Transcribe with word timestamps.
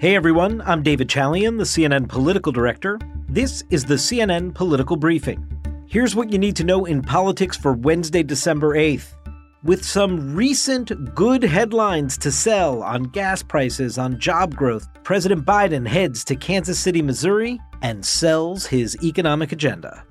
Hey 0.00 0.16
everyone, 0.16 0.60
I'm 0.62 0.82
David 0.82 1.08
Chalian, 1.08 1.56
the 1.56 1.64
CNN 1.64 2.08
political 2.08 2.50
director. 2.50 2.98
This 3.28 3.62
is 3.70 3.84
the 3.84 3.94
CNN 3.94 4.52
Political 4.52 4.96
Briefing. 4.96 5.46
Here's 5.86 6.16
what 6.16 6.32
you 6.32 6.38
need 6.38 6.56
to 6.56 6.64
know 6.64 6.84
in 6.84 7.00
politics 7.00 7.56
for 7.56 7.72
Wednesday, 7.72 8.24
December 8.24 8.74
8th. 8.74 9.14
With 9.62 9.84
some 9.84 10.34
recent 10.34 11.14
good 11.14 11.44
headlines 11.44 12.18
to 12.18 12.32
sell 12.32 12.82
on 12.82 13.04
gas 13.04 13.42
prices, 13.44 13.96
on 13.96 14.18
job 14.18 14.56
growth, 14.56 14.88
President 15.04 15.46
Biden 15.46 15.86
heads 15.86 16.24
to 16.24 16.34
Kansas 16.34 16.78
City, 16.78 17.00
Missouri, 17.00 17.60
and 17.80 18.04
sells 18.04 18.66
his 18.66 18.98
economic 19.02 19.52
agenda. 19.52 20.04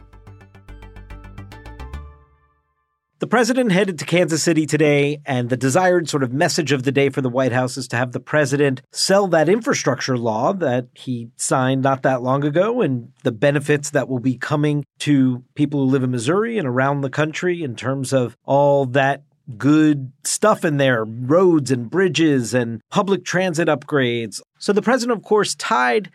The 3.24 3.28
president 3.28 3.72
headed 3.72 4.00
to 4.00 4.06
Kansas 4.06 4.44
City 4.44 4.66
today, 4.66 5.22
and 5.26 5.50
the 5.50 5.56
desired 5.56 6.10
sort 6.10 6.24
of 6.24 6.34
message 6.34 6.74
of 6.74 6.84
the 6.84 6.92
day 6.92 7.08
for 7.08 7.22
the 7.22 7.30
White 7.30 7.54
House 7.54 7.78
is 7.78 7.88
to 7.88 7.96
have 7.96 8.12
the 8.12 8.20
president 8.20 8.82
sell 8.92 9.28
that 9.28 9.48
infrastructure 9.48 10.18
law 10.18 10.52
that 10.52 10.88
he 10.94 11.30
signed 11.38 11.84
not 11.84 12.04
that 12.04 12.22
long 12.22 12.44
ago 12.44 12.82
and 12.82 13.14
the 13.24 13.32
benefits 13.32 13.92
that 13.92 14.10
will 14.10 14.20
be 14.20 14.38
coming 14.38 14.84
to 15.00 15.42
people 15.56 15.80
who 15.80 15.86
live 15.86 16.04
in 16.04 16.12
Missouri 16.12 16.58
and 16.58 16.68
around 16.68 17.00
the 17.00 17.10
country 17.10 17.64
in 17.64 17.78
terms 17.78 18.12
of 18.12 18.36
all 18.44 18.88
that 18.88 19.24
good 19.58 20.12
stuff 20.26 20.66
in 20.66 20.76
there 20.76 21.06
roads 21.06 21.72
and 21.72 21.90
bridges 21.90 22.54
and 22.54 22.82
public 22.92 23.24
transit 23.24 23.70
upgrades. 23.70 24.42
So 24.60 24.74
the 24.74 24.82
president, 24.82 25.18
of 25.18 25.24
course, 25.24 25.56
tied 25.56 26.12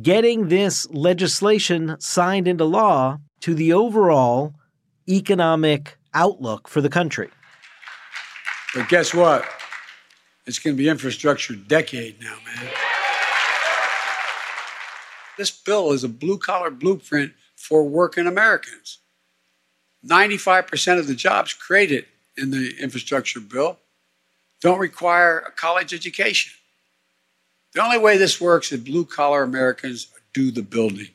getting 0.00 0.46
this 0.46 0.88
legislation 0.90 1.96
signed 1.98 2.46
into 2.46 2.64
law 2.64 3.18
to 3.40 3.52
the 3.52 3.72
overall 3.72 4.54
economic 5.08 5.98
outlook 6.14 6.68
for 6.68 6.80
the 6.80 6.88
country. 6.88 7.30
But 8.74 8.88
guess 8.88 9.12
what? 9.14 9.46
It's 10.46 10.58
going 10.58 10.76
to 10.76 10.82
be 10.82 10.88
infrastructure 10.88 11.54
decade 11.54 12.20
now, 12.20 12.36
man. 12.44 12.70
This 15.38 15.50
bill 15.50 15.92
is 15.92 16.04
a 16.04 16.08
blue 16.08 16.38
collar 16.38 16.70
blueprint 16.70 17.32
for 17.56 17.84
working 17.84 18.26
Americans. 18.26 18.98
95% 20.06 20.98
of 20.98 21.06
the 21.06 21.14
jobs 21.14 21.52
created 21.52 22.06
in 22.36 22.50
the 22.50 22.74
infrastructure 22.80 23.40
bill 23.40 23.78
don't 24.60 24.78
require 24.78 25.38
a 25.40 25.50
college 25.50 25.92
education. 25.92 26.52
The 27.74 27.82
only 27.82 27.98
way 27.98 28.16
this 28.16 28.40
works 28.40 28.72
is 28.72 28.80
blue 28.80 29.04
collar 29.04 29.42
Americans 29.42 30.08
do 30.34 30.50
the 30.50 30.62
building. 30.62 31.08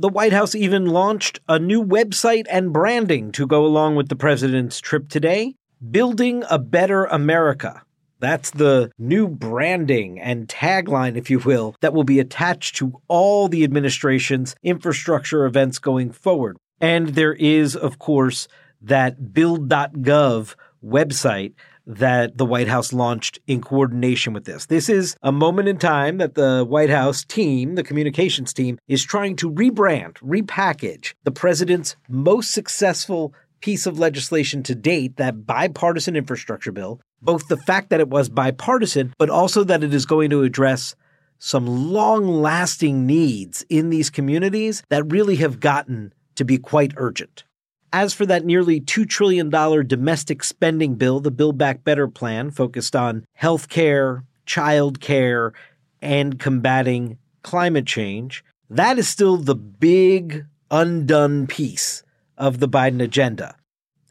The 0.00 0.08
White 0.08 0.32
House 0.32 0.54
even 0.54 0.86
launched 0.86 1.40
a 1.46 1.58
new 1.58 1.84
website 1.84 2.46
and 2.48 2.72
branding 2.72 3.32
to 3.32 3.46
go 3.46 3.66
along 3.66 3.96
with 3.96 4.08
the 4.08 4.16
president's 4.16 4.80
trip 4.80 5.10
today 5.10 5.56
Building 5.90 6.42
a 6.48 6.58
Better 6.58 7.04
America. 7.04 7.82
That's 8.18 8.50
the 8.50 8.90
new 8.98 9.28
branding 9.28 10.18
and 10.18 10.48
tagline, 10.48 11.18
if 11.18 11.28
you 11.28 11.38
will, 11.38 11.76
that 11.82 11.92
will 11.92 12.04
be 12.04 12.18
attached 12.18 12.76
to 12.76 12.94
all 13.08 13.48
the 13.48 13.62
administration's 13.62 14.56
infrastructure 14.62 15.44
events 15.44 15.78
going 15.78 16.12
forward. 16.12 16.56
And 16.80 17.08
there 17.08 17.34
is, 17.34 17.76
of 17.76 17.98
course, 17.98 18.48
that 18.80 19.34
build.gov 19.34 20.54
website 20.82 21.52
that 21.90 22.38
the 22.38 22.46
White 22.46 22.68
House 22.68 22.92
launched 22.92 23.40
in 23.48 23.60
coordination 23.60 24.32
with 24.32 24.44
this. 24.44 24.66
This 24.66 24.88
is 24.88 25.16
a 25.22 25.32
moment 25.32 25.68
in 25.68 25.76
time 25.76 26.18
that 26.18 26.36
the 26.36 26.64
White 26.64 26.90
House 26.90 27.24
team, 27.24 27.74
the 27.74 27.82
communications 27.82 28.52
team, 28.52 28.78
is 28.86 29.04
trying 29.04 29.34
to 29.36 29.50
rebrand, 29.50 30.14
repackage 30.18 31.14
the 31.24 31.32
president's 31.32 31.96
most 32.08 32.52
successful 32.52 33.34
piece 33.60 33.86
of 33.86 33.98
legislation 33.98 34.62
to 34.62 34.74
date, 34.74 35.16
that 35.16 35.44
bipartisan 35.46 36.14
infrastructure 36.14 36.72
bill, 36.72 37.00
both 37.20 37.48
the 37.48 37.56
fact 37.56 37.90
that 37.90 38.00
it 38.00 38.08
was 38.08 38.28
bipartisan, 38.28 39.12
but 39.18 39.28
also 39.28 39.64
that 39.64 39.82
it 39.82 39.92
is 39.92 40.06
going 40.06 40.30
to 40.30 40.42
address 40.42 40.94
some 41.38 41.66
long 41.66 42.26
lasting 42.26 43.04
needs 43.04 43.64
in 43.68 43.90
these 43.90 44.10
communities 44.10 44.82
that 44.90 45.10
really 45.10 45.36
have 45.36 45.58
gotten 45.58 46.12
to 46.36 46.44
be 46.44 46.56
quite 46.56 46.92
urgent. 46.96 47.44
As 47.92 48.14
for 48.14 48.24
that 48.26 48.44
nearly 48.44 48.80
$2 48.80 49.08
trillion 49.08 49.50
domestic 49.50 50.44
spending 50.44 50.94
bill, 50.94 51.18
the 51.18 51.32
Build 51.32 51.58
Back 51.58 51.82
Better 51.82 52.06
plan 52.06 52.52
focused 52.52 52.94
on 52.94 53.24
health 53.34 53.68
care, 53.68 54.24
child 54.46 55.00
care, 55.00 55.52
and 56.00 56.38
combating 56.38 57.18
climate 57.42 57.86
change, 57.86 58.44
that 58.68 58.98
is 58.98 59.08
still 59.08 59.36
the 59.36 59.56
big 59.56 60.46
undone 60.70 61.48
piece 61.48 62.04
of 62.38 62.60
the 62.60 62.68
Biden 62.68 63.02
agenda. 63.02 63.56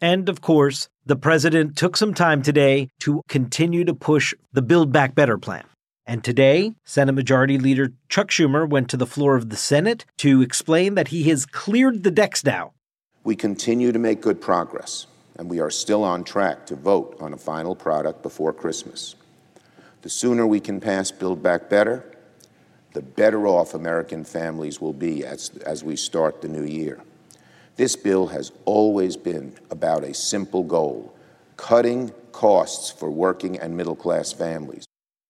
And 0.01 0.27
of 0.27 0.41
course, 0.41 0.89
the 1.05 1.15
president 1.15 1.77
took 1.77 1.95
some 1.95 2.13
time 2.13 2.41
today 2.41 2.89
to 2.99 3.21
continue 3.29 3.85
to 3.85 3.93
push 3.93 4.33
the 4.51 4.61
Build 4.61 4.91
Back 4.91 5.15
Better 5.15 5.37
plan. 5.37 5.63
And 6.05 6.21
today, 6.21 6.73
Senate 6.83 7.13
Majority 7.13 7.57
Leader 7.57 7.93
Chuck 8.09 8.29
Schumer 8.29 8.67
went 8.67 8.89
to 8.89 8.97
the 8.97 9.05
floor 9.05 9.35
of 9.35 9.49
the 9.49 9.55
Senate 9.55 10.05
to 10.17 10.41
explain 10.41 10.95
that 10.95 11.09
he 11.09 11.23
has 11.29 11.45
cleared 11.45 12.03
the 12.03 12.11
decks 12.11 12.43
now 12.43 12.73
we 13.29 13.35
continue 13.35 13.91
to 13.91 13.99
make 13.99 14.21
good 14.21 14.41
progress, 14.41 15.05
and 15.35 15.47
we 15.47 15.59
are 15.59 15.69
still 15.69 16.03
on 16.03 16.23
track 16.23 16.65
to 16.65 16.75
vote 16.75 17.15
on 17.19 17.31
a 17.31 17.37
final 17.37 17.75
product 17.75 18.23
before 18.23 18.51
Christmas. 18.51 19.13
The 20.01 20.09
sooner 20.09 20.47
we 20.47 20.59
can 20.59 20.79
pass 20.79 21.11
Build 21.11 21.43
Back 21.43 21.69
Better, 21.69 22.03
the 22.93 23.03
better 23.03 23.45
off 23.45 23.75
American 23.75 24.23
families 24.23 24.81
will 24.81 24.93
be 24.93 25.23
as, 25.23 25.51
as 25.63 25.83
we 25.83 25.95
start 25.95 26.41
the 26.41 26.47
new 26.47 26.63
year. 26.63 27.01
This 27.75 27.95
bill 27.95 28.25
has 28.25 28.51
always 28.65 29.15
been 29.15 29.53
about 29.69 30.03
a 30.03 30.15
simple 30.15 30.63
goal 30.63 31.15
cutting 31.55 32.11
costs 32.31 32.89
for 32.89 33.11
working 33.11 33.59
and 33.59 33.77
middle 33.77 33.95
class 33.95 34.33
families. 34.33 34.88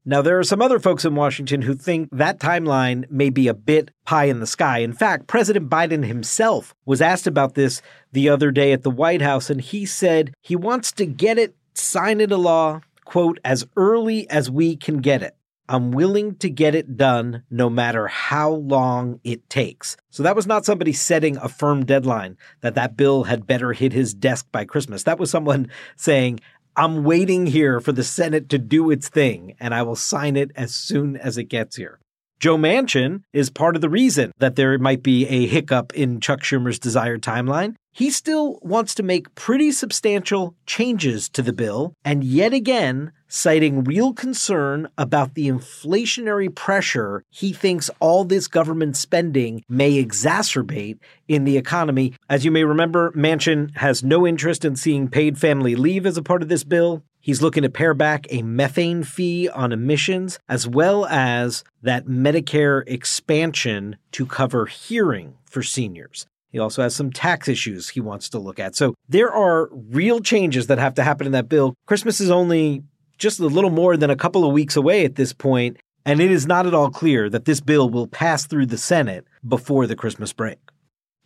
Now, 0.10 0.24
there 0.24 0.40
are 0.40 0.44
some 0.44 0.60
other 0.60 0.80
folks 0.80 1.06
in 1.06 1.14
Washington 1.14 1.62
who 1.62 1.76
think 1.76 2.10
that 2.12 2.40
timeline 2.40 3.08
may 3.12 3.30
be 3.30 3.48
a 3.48 3.54
bit 3.54 3.92
pie 4.06 4.24
in 4.24 4.40
the 4.40 4.48
sky. 4.48 4.80
In 4.80 4.92
fact, 4.92 5.28
President 5.28 5.70
Biden 5.70 6.04
himself 6.04 6.74
was 6.84 7.00
asked 7.00 7.28
about 7.28 7.54
this 7.54 7.84
the 8.12 8.28
other 8.28 8.50
day 8.50 8.72
at 8.72 8.82
the 8.82 8.90
White 8.90 9.22
House, 9.22 9.52
and 9.52 9.62
he 9.62 9.86
said 9.86 10.34
he 10.42 10.56
wants 10.56 10.92
to 10.94 11.06
get 11.06 11.38
it 11.38 11.56
signed 11.76 12.24
into 12.24 12.38
law, 12.38 12.82
quote, 13.06 13.38
as 13.46 13.68
early 13.78 14.28
as 14.32 14.50
we 14.50 14.76
can 14.76 14.98
get 14.98 15.22
it. 15.22 15.36
I'm 15.68 15.92
willing 15.92 16.34
to 16.38 16.50
get 16.50 16.74
it 16.74 16.98
done 16.98 17.44
no 17.52 17.70
matter 17.70 18.08
how 18.08 18.50
long 18.50 19.20
it 19.24 19.48
takes. 19.48 19.96
So 20.10 20.24
that 20.24 20.36
was 20.36 20.48
not 20.48 20.66
somebody 20.66 20.92
setting 20.92 21.38
a 21.38 21.48
firm 21.48 21.86
deadline 21.86 22.36
that 22.62 22.74
that 22.74 22.98
bill 22.98 23.26
had 23.26 23.46
better 23.46 23.74
hit 23.74 23.94
his 23.94 24.16
desk 24.16 24.48
by 24.52 24.66
Christmas. 24.66 25.04
That 25.04 25.20
was 25.20 25.30
someone 25.30 25.70
saying, 25.96 26.40
I'm 26.76 27.04
waiting 27.04 27.48
here 27.48 27.80
for 27.80 27.92
the 27.92 28.04
Senate 28.04 28.50
to 28.50 28.58
do 28.58 28.92
its 28.92 29.10
thing, 29.10 29.56
and 29.60 29.74
I 29.74 29.82
will 29.84 29.96
sign 29.96 30.36
it 30.36 30.52
as 30.56 30.74
soon 30.74 31.18
as 31.18 31.38
it 31.38 31.46
gets 31.46 31.76
here. 31.76 32.00
Joe 32.40 32.58
Manchin 32.58 33.24
is 33.34 33.50
part 33.50 33.76
of 33.76 33.82
the 33.82 33.90
reason 33.90 34.32
that 34.38 34.56
there 34.56 34.78
might 34.78 35.04
be 35.04 35.28
a 35.28 35.46
hiccup 35.46 35.94
in 35.94 36.22
Chuck 36.22 36.40
Schumer's 36.40 36.80
desired 36.80 37.22
timeline. 37.22 37.76
He 38.00 38.12
still 38.12 38.60
wants 38.62 38.96
to 38.96 39.04
make 39.04 39.36
pretty 39.36 39.74
substantial 39.74 40.56
changes 40.66 41.28
to 41.32 41.42
the 41.42 41.52
bill, 41.52 41.92
and 42.06 42.24
yet 42.24 42.54
again, 42.54 43.12
citing 43.28 43.84
real 43.84 44.14
concern 44.14 44.88
about 44.98 45.34
the 45.34 45.50
inflationary 45.50 46.56
pressure 46.56 47.26
he 47.30 47.52
thinks 47.52 47.90
all 48.00 48.24
this 48.24 48.48
government 48.48 48.96
spending 48.96 49.66
may 49.68 50.02
exacerbate 50.02 51.00
in 51.28 51.44
the 51.44 51.58
economy. 51.58 52.14
As 52.30 52.46
you 52.46 52.52
may 52.52 52.64
remember, 52.64 53.12
Manchin 53.18 53.76
has 53.76 54.02
no 54.02 54.26
interest 54.26 54.64
in 54.64 54.78
seeing 54.78 55.10
paid 55.10 55.38
family 55.38 55.76
leave 55.76 56.06
as 56.06 56.16
a 56.16 56.24
part 56.24 56.42
of 56.42 56.48
this 56.48 56.64
bill. 56.64 57.04
He's 57.20 57.42
looking 57.42 57.64
to 57.64 57.70
pare 57.70 57.94
back 57.94 58.28
a 58.30 58.44
methane 58.44 59.04
fee 59.04 59.50
on 59.50 59.74
emissions, 59.74 60.40
as 60.48 60.66
well 60.66 61.06
as 61.08 61.66
that 61.82 62.06
Medicare 62.06 62.82
expansion 62.88 63.98
to 64.14 64.26
cover 64.26 64.68
hearing 64.68 65.34
for 65.44 65.62
seniors. 65.62 66.28
He 66.52 66.60
also 66.60 66.82
has 66.82 66.96
some 66.96 67.12
tax 67.12 67.48
issues 67.48 67.90
he 67.90 68.02
wants 68.02 68.30
to 68.30 68.40
look 68.40 68.60
at. 68.60 68.76
So 68.76 68.96
there 69.08 69.32
are 69.32 69.70
real 69.72 70.20
changes 70.20 70.68
that 70.68 70.80
have 70.80 70.96
to 70.96 71.04
happen 71.04 71.28
in 71.28 71.34
that 71.34 71.50
bill. 71.50 71.76
Christmas 71.86 72.20
is 72.20 72.32
only 72.32 72.84
just 73.18 73.40
a 73.40 73.46
little 73.46 73.70
more 73.70 73.98
than 73.98 74.10
a 74.10 74.16
couple 74.16 74.46
of 74.46 74.54
weeks 74.54 74.76
away 74.76 75.06
at 75.06 75.16
this 75.16 75.34
point, 75.34 75.78
and 76.06 76.20
it 76.20 76.32
is 76.32 76.48
not 76.48 76.66
at 76.66 76.74
all 76.74 76.90
clear 76.90 77.30
that 77.30 77.46
this 77.46 77.60
bill 77.60 77.90
will 77.90 78.08
pass 78.08 78.48
through 78.48 78.66
the 78.66 78.78
Senate 78.78 79.26
before 79.48 79.86
the 79.86 79.96
Christmas 79.96 80.34
break. 80.34 80.58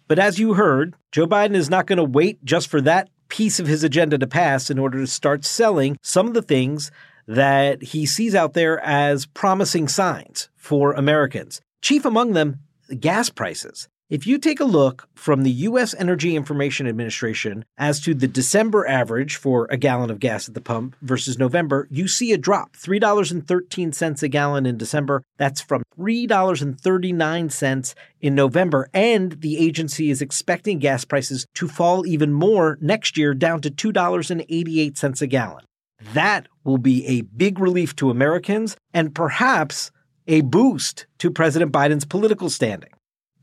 But 0.08 0.20
as 0.20 0.40
you 0.40 0.56
heard, 0.56 0.96
Joe 1.12 1.28
Biden 1.28 1.56
is 1.56 1.70
not 1.70 1.88
going 1.88 1.98
to 1.98 2.04
wait 2.04 2.44
just 2.44 2.68
for 2.68 2.82
that 2.82 3.10
piece 3.30 3.60
of 3.60 3.68
his 3.68 3.84
agenda 3.84 4.18
to 4.18 4.28
pass 4.28 4.70
in 4.70 4.78
order 4.78 5.00
to 5.00 5.08
start 5.08 5.46
selling 5.46 5.98
some 6.02 6.28
of 6.28 6.34
the 6.34 6.42
things 6.42 6.92
that 7.28 7.82
he 7.82 8.06
sees 8.06 8.36
out 8.36 8.54
there 8.54 8.80
as 8.82 9.26
promising 9.28 9.88
signs 9.88 10.50
for 10.56 10.92
Americans. 10.94 11.62
Chief 11.82 12.04
among 12.06 12.34
them, 12.34 12.60
gas 13.00 13.30
prices. 13.30 13.88
If 14.14 14.28
you 14.28 14.38
take 14.38 14.60
a 14.60 14.64
look 14.64 15.08
from 15.16 15.42
the 15.42 15.50
U.S. 15.50 15.96
Energy 15.98 16.36
Information 16.36 16.86
Administration 16.86 17.66
as 17.80 18.00
to 18.02 18.14
the 18.14 18.28
December 18.28 18.88
average 18.88 19.38
for 19.38 19.66
a 19.72 19.78
gallon 19.78 20.12
of 20.12 20.20
gas 20.20 20.48
at 20.48 20.54
the 20.54 20.62
pump 20.62 20.96
versus 21.02 21.40
November, 21.40 21.88
you 21.90 22.08
see 22.08 22.32
a 22.32 22.38
drop 22.38 22.78
$3.13 22.78 24.22
a 24.22 24.28
gallon 24.28 24.68
in 24.68 24.78
December. 24.78 25.24
That's 25.38 25.62
from 25.62 25.82
$3.39 25.98 27.96
in 28.22 28.36
November. 28.36 28.88
And 28.94 29.42
the 29.42 29.58
agency 29.58 30.12
is 30.12 30.22
expecting 30.22 30.78
gas 30.78 31.06
prices 31.06 31.48
to 31.56 31.68
fall 31.68 32.06
even 32.06 32.32
more 32.34 32.78
next 32.82 33.18
year, 33.18 33.34
down 33.34 33.62
to 33.62 33.72
$2.88 33.72 35.22
a 35.24 35.28
gallon. 35.28 35.66
That 36.14 36.48
will 36.64 36.78
be 36.78 37.04
a 37.08 37.22
big 37.22 37.58
relief 37.58 37.96
to 37.96 38.12
Americans 38.12 38.78
and 38.94 39.16
perhaps 39.16 39.90
a 40.28 40.42
boost 40.42 41.08
to 41.18 41.32
President 41.32 41.72
Biden's 41.72 42.06
political 42.06 42.52
standing. 42.52 42.92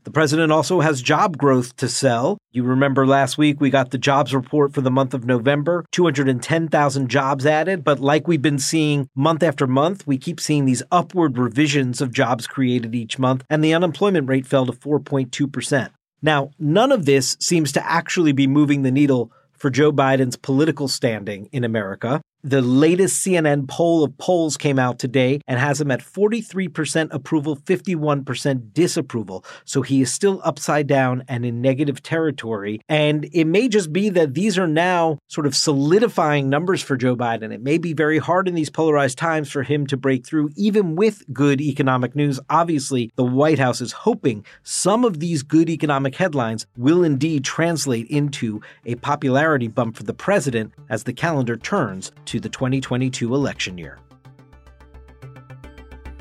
The 0.03 0.11
president 0.11 0.51
also 0.51 0.79
has 0.79 1.03
job 1.03 1.37
growth 1.37 1.75
to 1.75 1.87
sell. 1.87 2.39
You 2.51 2.63
remember 2.63 3.05
last 3.05 3.37
week 3.37 3.61
we 3.61 3.69
got 3.69 3.91
the 3.91 3.99
jobs 3.99 4.33
report 4.33 4.73
for 4.73 4.81
the 4.81 4.89
month 4.89 5.13
of 5.13 5.25
November 5.25 5.85
210,000 5.91 7.07
jobs 7.07 7.45
added. 7.45 7.83
But 7.83 7.99
like 7.99 8.27
we've 8.27 8.41
been 8.41 8.57
seeing 8.57 9.09
month 9.15 9.43
after 9.43 9.67
month, 9.67 10.07
we 10.07 10.17
keep 10.17 10.39
seeing 10.39 10.65
these 10.65 10.81
upward 10.91 11.37
revisions 11.37 12.01
of 12.01 12.11
jobs 12.11 12.47
created 12.47 12.95
each 12.95 13.19
month, 13.19 13.43
and 13.47 13.63
the 13.63 13.75
unemployment 13.75 14.27
rate 14.27 14.47
fell 14.47 14.65
to 14.65 14.71
4.2%. 14.71 15.89
Now, 16.23 16.49
none 16.57 16.91
of 16.91 17.05
this 17.05 17.37
seems 17.39 17.71
to 17.73 17.85
actually 17.87 18.31
be 18.31 18.47
moving 18.47 18.81
the 18.81 18.91
needle 18.91 19.31
for 19.53 19.69
Joe 19.69 19.91
Biden's 19.91 20.35
political 20.35 20.87
standing 20.87 21.47
in 21.51 21.63
America. 21.63 22.21
The 22.43 22.63
latest 22.63 23.23
CNN 23.23 23.67
poll 23.67 24.03
of 24.03 24.17
polls 24.17 24.57
came 24.57 24.79
out 24.79 24.97
today 24.97 25.41
and 25.47 25.59
has 25.59 25.79
him 25.79 25.91
at 25.91 25.99
43% 26.01 27.13
approval, 27.13 27.55
51% 27.55 28.73
disapproval. 28.73 29.45
So 29.63 29.83
he 29.83 30.01
is 30.01 30.11
still 30.11 30.41
upside 30.43 30.87
down 30.87 31.23
and 31.27 31.45
in 31.45 31.61
negative 31.61 32.01
territory. 32.01 32.81
And 32.89 33.29
it 33.31 33.45
may 33.45 33.67
just 33.67 33.93
be 33.93 34.09
that 34.09 34.33
these 34.33 34.57
are 34.57 34.65
now 34.65 35.19
sort 35.27 35.45
of 35.45 35.55
solidifying 35.55 36.49
numbers 36.49 36.81
for 36.81 36.97
Joe 36.97 37.15
Biden. 37.15 37.53
It 37.53 37.61
may 37.61 37.77
be 37.77 37.93
very 37.93 38.17
hard 38.17 38.47
in 38.47 38.55
these 38.55 38.71
polarized 38.71 39.19
times 39.19 39.51
for 39.51 39.61
him 39.61 39.85
to 39.87 39.95
break 39.95 40.25
through, 40.25 40.49
even 40.55 40.95
with 40.95 41.23
good 41.31 41.61
economic 41.61 42.15
news. 42.15 42.39
Obviously, 42.49 43.11
the 43.17 43.23
White 43.23 43.59
House 43.59 43.81
is 43.81 43.91
hoping 43.91 44.43
some 44.63 45.05
of 45.05 45.19
these 45.19 45.43
good 45.43 45.69
economic 45.69 46.15
headlines 46.15 46.65
will 46.75 47.03
indeed 47.03 47.43
translate 47.43 48.07
into 48.07 48.61
a 48.83 48.95
popularity 48.95 49.67
bump 49.67 49.95
for 49.95 50.03
the 50.03 50.13
president 50.15 50.73
as 50.89 51.03
the 51.03 51.13
calendar 51.13 51.55
turns 51.55 52.11
to 52.31 52.39
the 52.39 52.49
2022 52.49 53.35
election 53.35 53.77
year. 53.77 53.99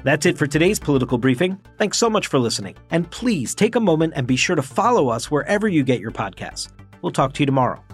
That's 0.03 0.27
it 0.27 0.37
for 0.37 0.47
today's 0.47 0.81
political 0.81 1.19
briefing. 1.19 1.61
Thanks 1.79 1.99
so 1.99 2.11
much 2.11 2.27
for 2.27 2.39
listening. 2.39 2.75
And 2.91 3.09
please 3.11 3.55
take 3.55 3.77
a 3.77 3.81
moment 3.81 4.15
and 4.17 4.27
be 4.27 4.37
sure 4.37 4.57
to 4.57 4.63
follow 4.63 5.09
us 5.09 5.31
wherever 5.31 5.69
you 5.69 5.85
get 5.85 6.01
your 6.01 6.11
podcasts. 6.11 6.69
We'll 7.01 7.13
talk 7.13 7.33
to 7.35 7.43
you 7.43 7.47
tomorrow. 7.47 7.85